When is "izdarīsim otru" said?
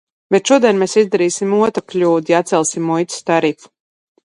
1.01-1.85